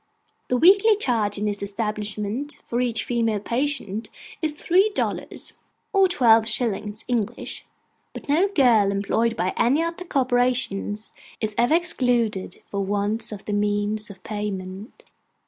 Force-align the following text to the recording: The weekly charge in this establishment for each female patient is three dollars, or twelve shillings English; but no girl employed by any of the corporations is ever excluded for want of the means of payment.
The 0.47 0.57
weekly 0.57 0.95
charge 0.95 1.37
in 1.37 1.45
this 1.45 1.61
establishment 1.61 2.55
for 2.63 2.81
each 2.81 3.03
female 3.03 3.39
patient 3.39 4.09
is 4.41 4.53
three 4.53 4.89
dollars, 4.95 5.53
or 5.93 6.07
twelve 6.07 6.47
shillings 6.47 7.05
English; 7.07 7.67
but 8.11 8.27
no 8.27 8.47
girl 8.47 8.89
employed 8.89 9.35
by 9.35 9.53
any 9.55 9.83
of 9.83 9.97
the 9.97 10.05
corporations 10.05 11.11
is 11.39 11.53
ever 11.55 11.75
excluded 11.75 12.63
for 12.65 12.83
want 12.83 13.31
of 13.31 13.45
the 13.45 13.53
means 13.53 14.09
of 14.09 14.23
payment. 14.23 15.03